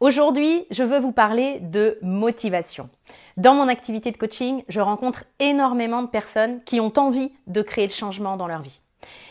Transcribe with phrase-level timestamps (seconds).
[0.00, 2.90] Aujourd'hui, je veux vous parler de motivation.
[3.38, 7.86] Dans mon activité de coaching, je rencontre énormément de personnes qui ont envie de créer
[7.86, 8.80] le changement dans leur vie.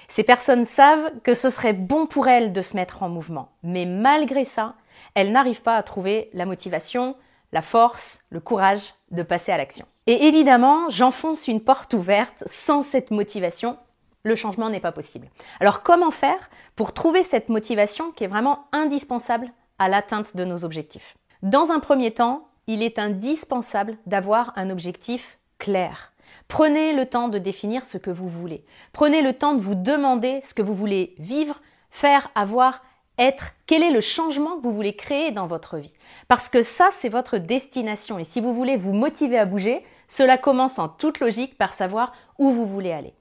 [0.08, 3.86] Ces personnes savent que ce serait bon pour elles de se mettre en mouvement, mais
[3.86, 4.74] malgré ça,
[5.14, 7.16] elles n'arrivent pas à trouver la motivation,
[7.52, 9.86] la force, le courage de passer à l'action.
[10.08, 12.44] Et évidemment, j'enfonce une porte ouverte.
[12.48, 13.77] Sans cette motivation,
[14.24, 15.30] le changement n'est pas possible.
[15.60, 20.64] Alors comment faire pour trouver cette motivation qui est vraiment indispensable à l'atteinte de nos
[20.64, 21.18] objectifs.
[21.42, 26.12] Dans un premier temps, il est indispensable d'avoir un objectif clair.
[26.48, 28.66] Prenez le temps de définir ce que vous voulez.
[28.94, 32.84] Prenez le temps de vous demander ce que vous voulez vivre, faire, avoir,
[33.18, 33.52] être.
[33.68, 35.94] Quel est le changement que vous voulez créer dans votre vie?
[36.27, 38.20] Parce que ça, c'est votre destination.
[38.20, 42.14] Et si vous voulez vous motiver à bouger, cela commence en toute logique par savoir
[42.38, 43.14] où vous voulez aller.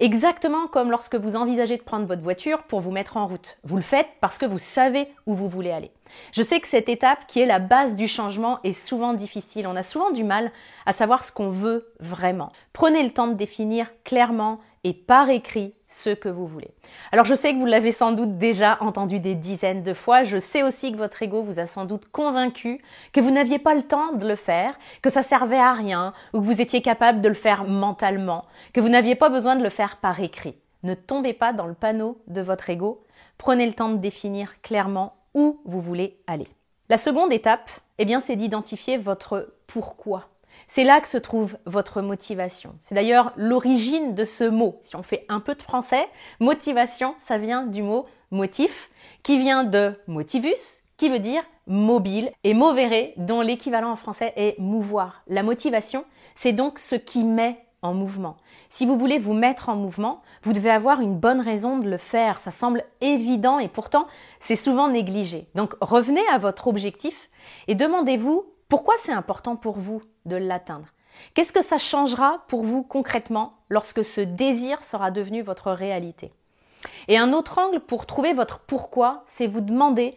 [0.00, 3.58] Exactement comme lorsque vous envisagez de prendre votre voiture pour vous mettre en route.
[3.64, 5.90] Vous le faites parce que vous savez où vous voulez aller.
[6.32, 9.66] Je sais que cette étape qui est la base du changement est souvent difficile.
[9.66, 10.50] On a souvent du mal
[10.86, 12.48] à savoir ce qu'on veut vraiment.
[12.72, 16.70] Prenez le temps de définir clairement et par écrit ce que vous voulez.
[17.12, 20.38] Alors je sais que vous l'avez sans doute déjà entendu des dizaines de fois, je
[20.38, 22.82] sais aussi que votre ego vous a sans doute convaincu
[23.12, 26.40] que vous n'aviez pas le temps de le faire, que ça servait à rien ou
[26.40, 29.70] que vous étiez capable de le faire mentalement, que vous n'aviez pas besoin de le
[29.70, 30.56] faire par écrit.
[30.82, 33.04] Ne tombez pas dans le panneau de votre ego,
[33.38, 36.48] prenez le temps de définir clairement où vous voulez aller.
[36.88, 40.28] La seconde étape, eh bien c'est d'identifier votre pourquoi.
[40.66, 42.74] C'est là que se trouve votre motivation.
[42.80, 44.80] C'est d'ailleurs l'origine de ce mot.
[44.84, 46.06] Si on fait un peu de français,
[46.40, 48.90] motivation, ça vient du mot motif,
[49.22, 54.58] qui vient de motivus, qui veut dire mobile, et movere, dont l'équivalent en français est
[54.58, 55.22] mouvoir.
[55.28, 56.04] La motivation,
[56.34, 58.36] c'est donc ce qui met en mouvement.
[58.68, 61.98] Si vous voulez vous mettre en mouvement, vous devez avoir une bonne raison de le
[61.98, 62.38] faire.
[62.38, 64.06] Ça semble évident et pourtant
[64.40, 65.48] c'est souvent négligé.
[65.54, 67.28] Donc revenez à votre objectif
[67.66, 70.86] et demandez-vous pourquoi c'est important pour vous de l'atteindre
[71.34, 76.32] Qu'est-ce que ça changera pour vous concrètement lorsque ce désir sera devenu votre réalité?
[77.08, 80.16] Et un autre angle pour trouver votre pourquoi, c'est vous demander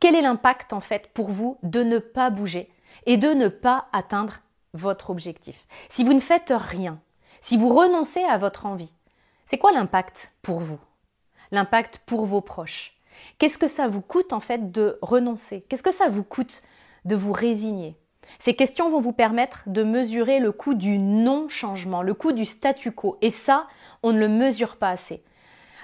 [0.00, 2.68] quel est l'impact en fait pour vous de ne pas bouger
[3.06, 4.40] et de ne pas atteindre
[4.74, 5.66] votre objectif.
[5.88, 7.00] Si vous ne faites rien,
[7.40, 8.92] si vous renoncez à votre envie,
[9.46, 10.80] c'est quoi l'impact pour vous?
[11.50, 12.94] L'impact pour vos proches
[13.38, 15.64] Qu'est-ce que ça vous coûte en fait de renoncer?
[15.68, 16.62] Qu'est-ce que ça vous coûte
[17.04, 17.96] de vous résigner?
[18.38, 22.90] Ces questions vont vous permettre de mesurer le coût du non-changement, le coût du statu
[22.90, 23.18] quo.
[23.20, 23.66] Et ça,
[24.02, 25.22] on ne le mesure pas assez.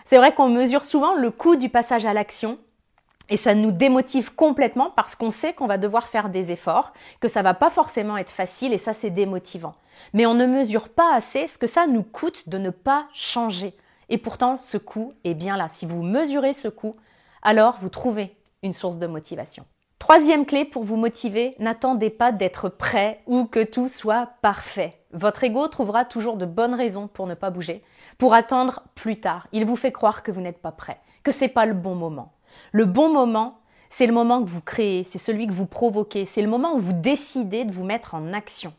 [0.04, 2.58] C'est vrai qu'on mesure souvent le coût du passage à l'action,
[3.30, 7.28] et ça nous démotive complètement parce qu'on sait qu'on va devoir faire des efforts, que
[7.28, 9.72] ça va pas forcément être facile et ça c'est démotivant.
[10.12, 13.74] Mais on ne mesure pas assez ce que ça nous coûte de ne pas changer.
[14.08, 15.68] Et pourtant, ce coût est bien là.
[15.68, 16.96] Si vous mesurez ce coût,
[17.42, 19.64] alors vous trouvez une source de motivation.
[20.00, 24.98] Troisième clé pour vous motiver, n'attendez pas d'être prêt ou que tout soit parfait.
[25.12, 27.84] Votre ego trouvera toujours de bonnes raisons pour ne pas bouger,
[28.18, 29.46] pour attendre plus tard.
[29.52, 32.32] Il vous fait croire que vous n'êtes pas prêt, que c'est pas le bon moment.
[32.72, 36.42] Le bon moment, c'est le moment que vous créez, c'est celui que vous provoquez, c'est
[36.42, 38.72] le moment où vous décidez de vous mettre en action.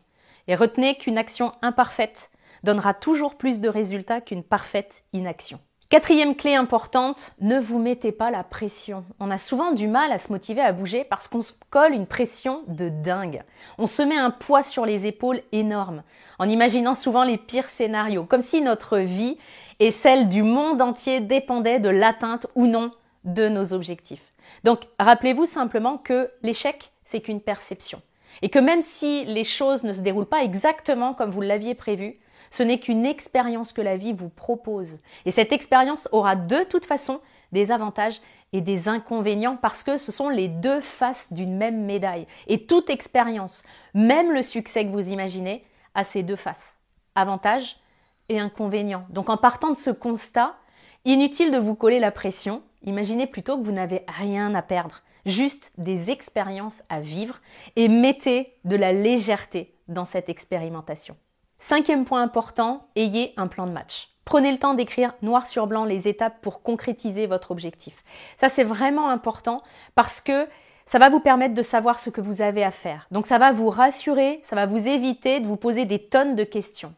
[0.48, 2.30] Et retenez qu'une action imparfaite
[2.64, 5.60] donnera toujours plus de résultats qu'une parfaite inaction.
[5.92, 9.04] Quatrième clé importante, ne vous mettez pas la pression.
[9.20, 12.06] On a souvent du mal à se motiver à bouger parce qu'on se colle une
[12.06, 13.42] pression de dingue.
[13.76, 16.02] On se met un poids sur les épaules énorme,
[16.38, 19.36] en imaginant souvent les pires scénarios, comme si notre vie
[19.80, 22.90] et celle du monde entier dépendaient de l'atteinte ou non
[23.24, 24.32] de nos objectifs.
[24.64, 28.02] Donc rappelez-vous simplement que l'échec, c'est qu'une perception.
[28.40, 32.18] Et que même si les choses ne se déroulent pas exactement comme vous l'aviez prévu,
[32.50, 35.00] ce n'est qu'une expérience que la vie vous propose.
[35.24, 37.20] Et cette expérience aura de toute façon
[37.52, 38.20] des avantages
[38.52, 42.26] et des inconvénients parce que ce sont les deux faces d'une même médaille.
[42.46, 43.62] Et toute expérience,
[43.94, 45.64] même le succès que vous imaginez,
[45.94, 46.76] a ces deux faces.
[47.14, 47.76] Avantages
[48.28, 49.06] et inconvénients.
[49.10, 50.54] Donc en partant de ce constat,
[51.04, 52.62] inutile de vous coller la pression.
[52.84, 57.40] Imaginez plutôt que vous n'avez rien à perdre, juste des expériences à vivre
[57.76, 61.16] et mettez de la légèreté dans cette expérimentation.
[61.58, 64.08] Cinquième point important, ayez un plan de match.
[64.24, 68.02] Prenez le temps d'écrire noir sur blanc les étapes pour concrétiser votre objectif.
[68.40, 69.58] Ça, c'est vraiment important
[69.94, 70.46] parce que
[70.86, 73.06] ça va vous permettre de savoir ce que vous avez à faire.
[73.10, 76.44] Donc ça va vous rassurer, ça va vous éviter de vous poser des tonnes de
[76.44, 76.94] questions.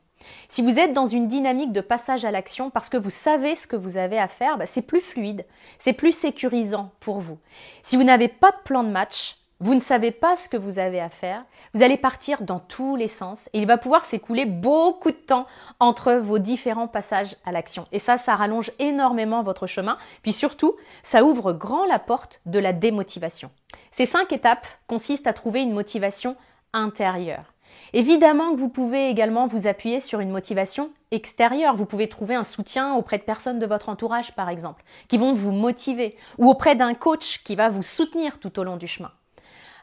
[0.49, 3.67] Si vous êtes dans une dynamique de passage à l'action parce que vous savez ce
[3.67, 5.44] que vous avez à faire, bah, c'est plus fluide,
[5.79, 7.38] c'est plus sécurisant pour vous.
[7.82, 10.79] Si vous n'avez pas de plan de match, vous ne savez pas ce que vous
[10.79, 14.44] avez à faire, vous allez partir dans tous les sens et il va pouvoir s'écouler
[14.47, 15.47] beaucoup de temps
[15.81, 17.85] entre vos différents passages à l'action.
[17.93, 22.59] Et ça, ça rallonge énormément votre chemin, puis surtout, ça ouvre grand la porte de
[22.59, 23.50] la démotivation.
[23.91, 26.37] Ces cinq étapes consistent à trouver une motivation
[26.73, 27.54] intérieure.
[27.93, 31.76] Évidemment que vous pouvez également vous appuyer sur une motivation extérieure.
[31.76, 35.35] Vous pouvez trouver un soutien auprès de personnes de votre entourage, par exemple, qui vont
[35.35, 39.12] vous motiver, ou auprès d'un coach qui va vous soutenir tout au long du chemin.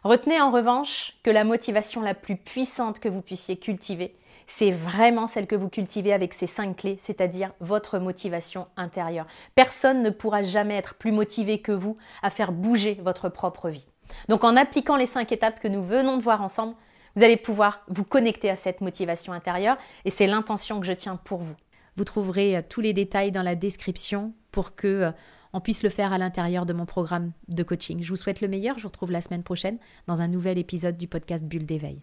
[0.03, 4.15] Retenez en revanche que la motivation la plus puissante que vous puissiez cultiver,
[4.47, 9.27] c'est vraiment celle que vous cultivez avec ces cinq clés, c'est-à-dire votre motivation intérieure.
[9.55, 13.87] Personne ne pourra jamais être plus motivé que vous à faire bouger votre propre vie.
[14.27, 16.75] Donc en appliquant les cinq étapes que nous venons de voir ensemble,
[17.15, 21.15] vous allez pouvoir vous connecter à cette motivation intérieure et c'est l'intention que je tiens
[21.15, 21.55] pour vous.
[21.97, 25.11] Vous trouverez euh, tous les détails dans la description pour que euh,
[25.53, 28.01] on puisse le faire à l'intérieur de mon programme de coaching.
[28.01, 29.77] Je vous souhaite le meilleur, je vous retrouve la semaine prochaine
[30.07, 32.01] dans un nouvel épisode du podcast Bulle d'éveil.